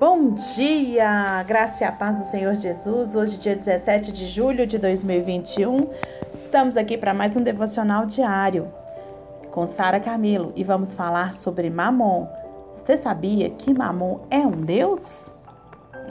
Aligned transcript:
Bom 0.00 0.30
dia, 0.30 1.42
graça 1.42 1.82
e 1.82 1.84
a 1.84 1.90
paz 1.90 2.18
do 2.18 2.24
Senhor 2.24 2.54
Jesus. 2.54 3.16
Hoje, 3.16 3.36
dia 3.36 3.56
17 3.56 4.12
de 4.12 4.28
julho 4.28 4.64
de 4.64 4.78
2021, 4.78 5.90
estamos 6.40 6.76
aqui 6.76 6.96
para 6.96 7.12
mais 7.12 7.36
um 7.36 7.42
devocional 7.42 8.06
diário 8.06 8.68
com 9.50 9.66
Sara 9.66 9.98
Camilo 9.98 10.52
e 10.54 10.62
vamos 10.62 10.94
falar 10.94 11.34
sobre 11.34 11.68
Mamon. 11.68 12.28
Você 12.76 12.96
sabia 12.96 13.50
que 13.50 13.74
Mamon 13.74 14.20
é 14.30 14.38
um 14.38 14.52
deus? 14.52 15.34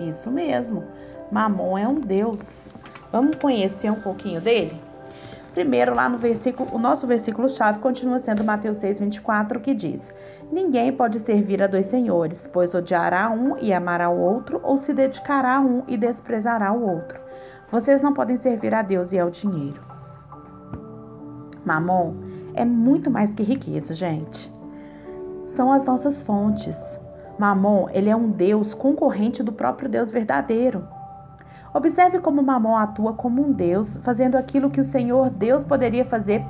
Isso 0.10 0.30
mesmo, 0.30 0.84
Mamon 1.32 1.78
é 1.78 1.88
um 1.88 2.02
deus. 2.02 2.74
Vamos 3.10 3.38
conhecer 3.38 3.90
um 3.90 4.02
pouquinho 4.02 4.42
dele? 4.42 4.82
Primeiro, 5.54 5.96
lá 5.96 6.08
no 6.08 6.18
versículo, 6.18 6.70
o 6.72 6.78
nosso 6.78 7.08
versículo-chave 7.08 7.80
continua 7.80 8.20
sendo 8.20 8.44
Mateus 8.44 8.78
6,24, 8.78 9.60
que 9.60 9.74
diz: 9.74 10.14
Ninguém 10.52 10.94
pode 10.94 11.20
servir 11.20 11.62
a 11.62 11.68
dois 11.68 11.88
senhores, 11.88 12.50
pois 12.52 12.74
odiará 12.74 13.30
um 13.30 13.58
e 13.58 13.74
amará 13.74 14.10
o 14.10 14.18
outro, 14.18 14.62
ou 14.64 14.78
se 14.78 14.94
dedicará 14.94 15.58
a 15.58 15.60
um 15.60 15.84
e 15.88 15.98
desprezará 15.98 16.72
o 16.72 16.88
outro. 16.88 17.20
Vocês 17.70 18.02
não 18.02 18.14
podem 18.14 18.38
servir 18.38 18.74
a 18.74 18.82
Deus 18.82 19.12
e 19.12 19.20
ao 19.20 19.30
dinheiro. 19.30 19.82
Mamon 21.66 22.16
é 22.54 22.64
muito 22.64 23.12
mais 23.12 23.32
que 23.34 23.44
riqueza, 23.44 23.94
gente. 23.94 24.52
São 25.56 25.72
as 25.72 25.84
nossas 25.84 26.22
fontes. 26.22 26.78
Mamon, 27.38 27.90
ele 27.92 28.10
é 28.10 28.16
um 28.16 28.30
Deus 28.30 28.74
concorrente 28.74 29.44
do 29.44 29.52
próprio 29.52 29.90
Deus 29.90 30.10
verdadeiro. 30.10 30.88
Observe 31.74 32.20
como 32.20 32.42
Mamon 32.42 32.78
atua 32.78 33.14
como 33.14 33.46
um 33.46 33.52
Deus, 33.52 33.98
fazendo 33.98 34.38
aquilo 34.38 34.70
que 34.70 34.80
o 34.80 34.86
Senhor 34.86 35.30
Deus 35.30 35.64
poderia 35.64 36.06
fazer 36.06 36.44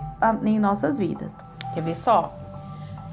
em 0.43 0.59
nossas 0.59 0.99
vidas. 0.99 1.33
Quer 1.73 1.81
ver 1.81 1.95
só? 1.95 2.46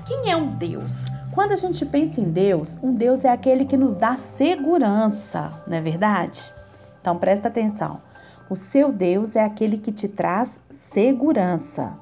Quem 0.06 0.30
é 0.30 0.36
um 0.36 0.54
Deus? 0.56 1.08
Quando 1.32 1.52
a 1.52 1.56
gente 1.56 1.86
pensa 1.86 2.20
em 2.20 2.30
Deus, 2.30 2.78
um 2.82 2.94
Deus 2.94 3.24
é 3.24 3.30
aquele 3.30 3.64
que 3.64 3.76
nos 3.76 3.94
dá 3.94 4.18
segurança, 4.18 5.62
não 5.66 5.78
é 5.78 5.80
verdade? 5.80 6.52
Então 7.00 7.16
presta 7.16 7.48
atenção. 7.48 8.02
O 8.50 8.55
seu 8.55 8.92
Deus 8.92 9.34
é 9.34 9.42
aquele 9.42 9.78
que 9.78 9.91
te 9.91 10.06
traz 10.06 10.50
segurança. 10.69 11.94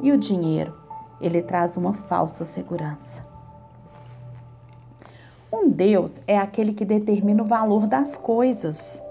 E 0.00 0.12
o 0.12 0.18
dinheiro? 0.18 0.78
Ele 1.20 1.42
traz 1.42 1.76
uma 1.76 1.94
falsa 1.94 2.44
segurança. 2.44 3.24
Um 5.52 5.68
Deus 5.68 6.12
é 6.28 6.38
aquele 6.38 6.72
que 6.72 6.84
determina 6.84 7.42
o 7.42 7.46
valor 7.46 7.88
das 7.88 8.16
coisas. 8.16 9.02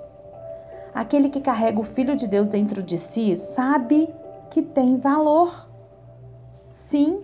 Aquele 0.96 1.28
que 1.28 1.42
carrega 1.42 1.80
o 1.80 1.84
Filho 1.84 2.16
de 2.16 2.28
Deus 2.28 2.48
dentro 2.48 2.82
de 2.82 2.98
si 3.00 3.36
sabe 3.54 4.08
que 4.50 4.62
tem 4.62 4.98
valor. 4.98 5.68
Sim, 6.70 7.23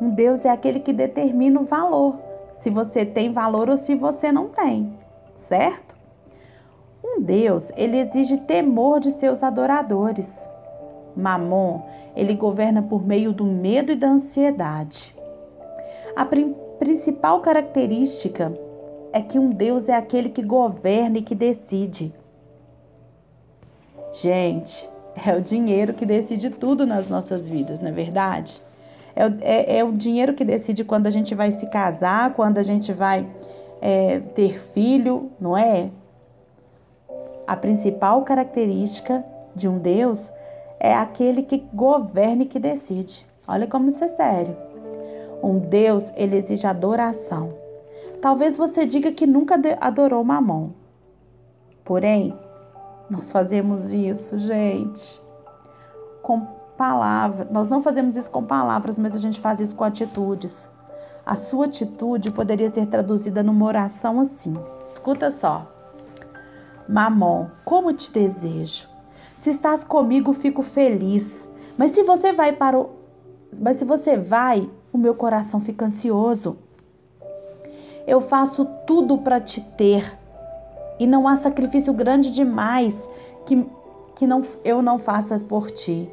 um 0.00 0.10
Deus 0.10 0.44
é 0.44 0.50
aquele 0.50 0.80
que 0.80 0.92
determina 0.92 1.60
o 1.60 1.64
valor, 1.64 2.16
se 2.60 2.70
você 2.70 3.04
tem 3.04 3.32
valor 3.32 3.70
ou 3.70 3.76
se 3.76 3.94
você 3.94 4.30
não 4.30 4.48
tem, 4.48 4.92
certo? 5.38 5.96
Um 7.04 7.20
Deus, 7.20 7.70
ele 7.76 7.98
exige 7.98 8.36
temor 8.38 9.00
de 9.00 9.12
seus 9.12 9.42
adoradores. 9.42 10.30
Mamon, 11.16 11.80
ele 12.14 12.34
governa 12.34 12.82
por 12.82 13.06
meio 13.06 13.32
do 13.32 13.44
medo 13.44 13.92
e 13.92 13.96
da 13.96 14.08
ansiedade. 14.08 15.14
A 16.14 16.26
principal 16.78 17.40
característica 17.40 18.52
é 19.12 19.22
que 19.22 19.38
um 19.38 19.50
Deus 19.50 19.88
é 19.88 19.94
aquele 19.94 20.28
que 20.28 20.42
governa 20.42 21.18
e 21.18 21.22
que 21.22 21.34
decide. 21.34 22.12
Gente, 24.12 24.88
é 25.26 25.34
o 25.34 25.40
dinheiro 25.40 25.94
que 25.94 26.04
decide 26.04 26.50
tudo 26.50 26.86
nas 26.86 27.08
nossas 27.08 27.46
vidas, 27.46 27.80
não 27.80 27.88
é 27.88 27.92
verdade? 27.92 28.65
É, 29.16 29.24
é, 29.40 29.78
é 29.78 29.84
o 29.84 29.92
dinheiro 29.92 30.34
que 30.34 30.44
decide 30.44 30.84
quando 30.84 31.06
a 31.06 31.10
gente 31.10 31.34
vai 31.34 31.52
se 31.52 31.66
casar, 31.66 32.34
quando 32.34 32.58
a 32.58 32.62
gente 32.62 32.92
vai 32.92 33.26
é, 33.80 34.20
ter 34.34 34.60
filho, 34.74 35.30
não 35.40 35.56
é? 35.56 35.88
A 37.46 37.56
principal 37.56 38.22
característica 38.22 39.24
de 39.54 39.66
um 39.66 39.78
Deus 39.78 40.30
é 40.78 40.94
aquele 40.94 41.42
que 41.42 41.64
governa 41.72 42.42
e 42.42 42.46
que 42.46 42.58
decide. 42.58 43.26
Olha 43.48 43.66
como 43.66 43.88
isso 43.88 44.04
é 44.04 44.08
sério. 44.08 44.56
Um 45.42 45.58
Deus, 45.58 46.04
ele 46.14 46.36
exige 46.36 46.66
adoração. 46.66 47.54
Talvez 48.20 48.56
você 48.56 48.84
diga 48.84 49.12
que 49.12 49.26
nunca 49.26 49.58
adorou 49.80 50.22
Mamon. 50.24 50.70
Porém, 51.84 52.34
nós 53.08 53.30
fazemos 53.30 53.92
isso, 53.92 54.38
gente, 54.38 55.20
com 56.22 56.55
palavras. 56.76 57.50
Nós 57.50 57.68
não 57.68 57.82
fazemos 57.82 58.16
isso 58.16 58.30
com 58.30 58.44
palavras, 58.44 58.98
mas 58.98 59.14
a 59.14 59.18
gente 59.18 59.40
faz 59.40 59.60
isso 59.60 59.74
com 59.74 59.84
atitudes. 59.84 60.54
A 61.24 61.34
sua 61.36 61.66
atitude 61.66 62.30
poderia 62.30 62.70
ser 62.70 62.86
traduzida 62.86 63.42
numa 63.42 63.66
oração 63.66 64.20
assim. 64.20 64.56
Escuta 64.92 65.30
só. 65.30 65.66
Mamon, 66.88 67.46
como 67.64 67.92
te 67.92 68.12
desejo. 68.12 68.86
Se 69.40 69.50
estás 69.50 69.82
comigo, 69.82 70.32
fico 70.32 70.62
feliz. 70.62 71.48
Mas 71.76 71.92
se 71.92 72.02
você 72.02 72.32
vai 72.32 72.52
para 72.52 72.78
o 72.78 72.90
Mas 73.58 73.78
se 73.78 73.84
você 73.84 74.16
vai, 74.16 74.70
o 74.92 74.98
meu 74.98 75.14
coração 75.14 75.60
fica 75.60 75.86
ansioso. 75.86 76.56
Eu 78.06 78.20
faço 78.20 78.64
tudo 78.86 79.18
para 79.18 79.40
te 79.40 79.60
ter 79.60 80.16
e 80.98 81.06
não 81.06 81.26
há 81.26 81.36
sacrifício 81.36 81.92
grande 81.92 82.30
demais 82.30 82.96
que, 83.44 83.66
que 84.14 84.26
não, 84.26 84.42
eu 84.64 84.80
não 84.80 84.98
faça 84.98 85.38
por 85.38 85.70
ti. 85.70 86.08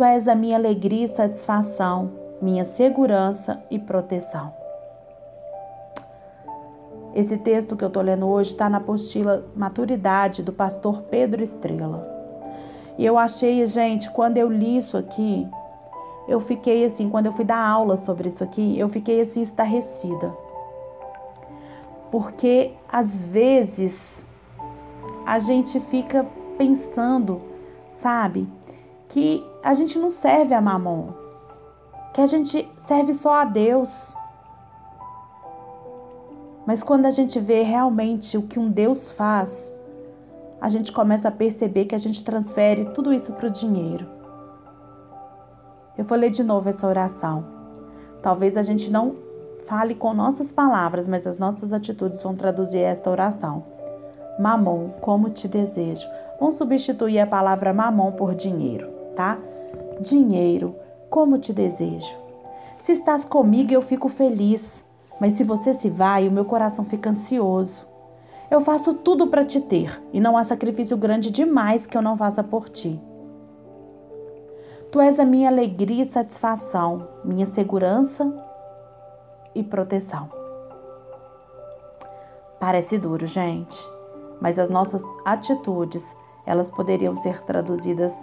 Tu 0.00 0.04
és 0.04 0.26
a 0.26 0.34
minha 0.34 0.56
alegria 0.56 1.04
e 1.04 1.08
satisfação, 1.10 2.12
minha 2.40 2.64
segurança 2.64 3.62
e 3.70 3.78
proteção. 3.78 4.50
Esse 7.14 7.36
texto 7.36 7.76
que 7.76 7.84
eu 7.84 7.88
estou 7.88 8.02
lendo 8.02 8.26
hoje 8.26 8.52
está 8.52 8.70
na 8.70 8.78
apostila 8.78 9.44
Maturidade 9.54 10.42
do 10.42 10.54
pastor 10.54 11.02
Pedro 11.10 11.42
Estrela. 11.42 12.08
E 12.96 13.04
eu 13.04 13.18
achei, 13.18 13.66
gente, 13.66 14.10
quando 14.12 14.38
eu 14.38 14.48
li 14.48 14.78
isso 14.78 14.96
aqui, 14.96 15.46
eu 16.26 16.40
fiquei 16.40 16.86
assim, 16.86 17.10
quando 17.10 17.26
eu 17.26 17.34
fui 17.34 17.44
dar 17.44 17.62
aula 17.62 17.98
sobre 17.98 18.30
isso 18.30 18.42
aqui, 18.42 18.78
eu 18.78 18.88
fiquei 18.88 19.20
assim 19.20 19.42
estarrecida 19.42 20.34
porque 22.10 22.72
às 22.90 23.22
vezes 23.22 24.24
a 25.26 25.38
gente 25.40 25.78
fica 25.78 26.26
pensando, 26.56 27.42
sabe, 28.00 28.48
que 29.06 29.49
a 29.62 29.74
gente 29.74 29.98
não 29.98 30.10
serve 30.10 30.54
a 30.54 30.60
Mamon, 30.60 31.08
que 32.14 32.20
a 32.20 32.26
gente 32.26 32.68
serve 32.86 33.14
só 33.14 33.34
a 33.34 33.44
Deus. 33.44 34.14
Mas 36.66 36.82
quando 36.82 37.06
a 37.06 37.10
gente 37.10 37.38
vê 37.38 37.62
realmente 37.62 38.36
o 38.36 38.42
que 38.42 38.58
um 38.58 38.70
Deus 38.70 39.10
faz, 39.10 39.72
a 40.60 40.68
gente 40.68 40.92
começa 40.92 41.28
a 41.28 41.32
perceber 41.32 41.86
que 41.86 41.94
a 41.94 41.98
gente 41.98 42.22
transfere 42.24 42.86
tudo 42.94 43.12
isso 43.12 43.32
para 43.32 43.48
o 43.48 43.50
dinheiro. 43.50 44.06
Eu 45.96 46.04
vou 46.04 46.16
ler 46.16 46.30
de 46.30 46.42
novo 46.42 46.68
essa 46.68 46.86
oração. 46.86 47.44
Talvez 48.22 48.56
a 48.56 48.62
gente 48.62 48.90
não 48.90 49.30
Fale 49.70 49.94
com 49.94 50.12
nossas 50.12 50.50
palavras, 50.50 51.06
mas 51.06 51.24
as 51.28 51.38
nossas 51.38 51.72
atitudes 51.72 52.20
vão 52.20 52.34
traduzir 52.34 52.80
esta 52.80 53.08
oração. 53.08 53.62
Mamon, 54.36 54.88
como 55.00 55.30
te 55.30 55.46
desejo. 55.46 56.08
Vamos 56.40 56.56
substituir 56.56 57.20
a 57.20 57.26
palavra 57.26 57.72
mamon 57.72 58.10
por 58.10 58.34
dinheiro, 58.34 58.88
tá? 59.14 59.38
Dinheiro, 60.00 60.74
como 61.10 61.38
te 61.38 61.52
desejo. 61.52 62.16
Se 62.84 62.92
estás 62.92 63.22
comigo, 63.22 63.70
eu 63.70 63.82
fico 63.82 64.08
feliz, 64.08 64.82
mas 65.20 65.34
se 65.34 65.44
você 65.44 65.74
se 65.74 65.90
vai, 65.90 66.26
o 66.26 66.32
meu 66.32 66.46
coração 66.46 66.86
fica 66.86 67.10
ansioso. 67.10 67.86
Eu 68.50 68.62
faço 68.62 68.94
tudo 68.94 69.26
para 69.26 69.44
te 69.44 69.60
ter, 69.60 70.02
e 70.10 70.18
não 70.18 70.38
há 70.38 70.44
sacrifício 70.44 70.96
grande 70.96 71.30
demais 71.30 71.84
que 71.84 71.98
eu 71.98 72.00
não 72.00 72.16
faça 72.16 72.42
por 72.42 72.70
ti. 72.70 72.98
Tu 74.90 74.98
és 75.00 75.20
a 75.20 75.24
minha 75.24 75.50
alegria 75.50 76.04
e 76.04 76.08
satisfação, 76.08 77.06
minha 77.22 77.46
segurança 77.46 78.32
e 79.54 79.62
proteção. 79.62 80.30
Parece 82.58 82.96
duro, 82.96 83.26
gente, 83.26 83.78
mas 84.40 84.58
as 84.58 84.70
nossas 84.70 85.02
atitudes, 85.26 86.16
elas 86.46 86.70
poderiam 86.70 87.14
ser 87.14 87.42
traduzidas 87.42 88.14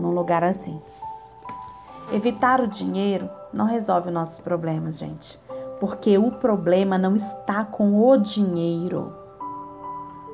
num 0.00 0.10
lugar 0.10 0.42
assim. 0.42 0.80
Evitar 2.12 2.60
o 2.60 2.66
dinheiro 2.66 3.30
não 3.52 3.66
resolve 3.66 4.10
nossos 4.10 4.40
problemas, 4.40 4.98
gente, 4.98 5.38
porque 5.78 6.18
o 6.18 6.32
problema 6.32 6.98
não 6.98 7.14
está 7.14 7.64
com 7.64 8.04
o 8.04 8.16
dinheiro, 8.16 9.14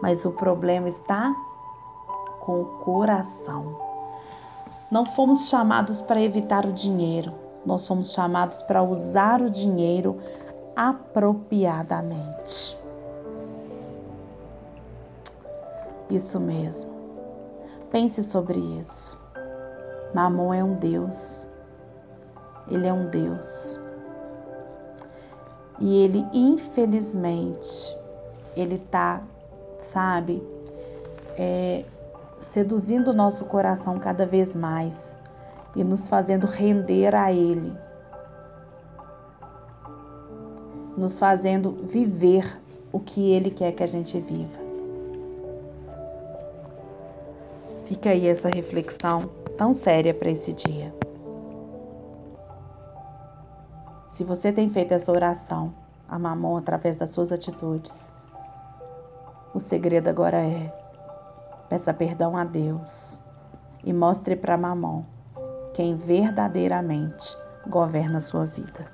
mas 0.00 0.24
o 0.24 0.30
problema 0.30 0.88
está 0.88 1.36
com 2.40 2.62
o 2.62 2.64
coração. 2.78 3.78
Não 4.90 5.04
fomos 5.04 5.50
chamados 5.50 6.00
para 6.00 6.22
evitar 6.22 6.64
o 6.64 6.72
dinheiro, 6.72 7.34
nós 7.64 7.82
somos 7.82 8.12
chamados 8.12 8.62
para 8.62 8.82
usar 8.82 9.42
o 9.42 9.50
dinheiro 9.50 10.18
apropriadamente. 10.74 12.74
Isso 16.08 16.40
mesmo. 16.40 16.90
Pense 17.90 18.22
sobre 18.22 18.58
isso. 18.58 19.18
Mamon 20.14 20.54
é 20.54 20.64
um 20.64 20.72
Deus. 20.74 21.54
Ele 22.68 22.86
é 22.86 22.92
um 22.92 23.06
Deus. 23.06 23.80
E 25.78 26.02
ele, 26.02 26.24
infelizmente, 26.32 27.96
ele 28.56 28.78
tá, 28.90 29.22
sabe, 29.92 30.42
é, 31.36 31.84
seduzindo 32.52 33.10
o 33.10 33.14
nosso 33.14 33.44
coração 33.44 33.98
cada 33.98 34.24
vez 34.24 34.54
mais 34.54 35.14
e 35.74 35.84
nos 35.84 36.08
fazendo 36.08 36.46
render 36.46 37.14
a 37.14 37.30
Ele, 37.30 37.72
nos 40.96 41.18
fazendo 41.18 41.72
viver 41.72 42.58
o 42.90 42.98
que 42.98 43.30
Ele 43.30 43.50
quer 43.50 43.72
que 43.72 43.82
a 43.82 43.86
gente 43.86 44.18
viva. 44.18 44.64
Fica 47.84 48.10
aí 48.10 48.26
essa 48.26 48.48
reflexão 48.48 49.28
tão 49.58 49.74
séria 49.74 50.14
para 50.14 50.30
esse 50.30 50.52
dia. 50.52 50.92
Se 54.16 54.24
você 54.24 54.50
tem 54.50 54.70
feito 54.70 54.94
essa 54.94 55.12
oração 55.12 55.74
a 56.08 56.18
Mamon 56.18 56.56
através 56.56 56.96
das 56.96 57.10
suas 57.10 57.30
atitudes, 57.30 57.92
o 59.52 59.60
segredo 59.60 60.08
agora 60.08 60.38
é 60.38 60.72
peça 61.68 61.92
perdão 61.92 62.34
a 62.34 62.42
Deus 62.42 63.18
e 63.84 63.92
mostre 63.92 64.34
para 64.34 64.56
Mamon 64.56 65.04
quem 65.74 65.94
verdadeiramente 65.96 67.36
governa 67.68 68.16
a 68.16 68.22
sua 68.22 68.46
vida. 68.46 68.86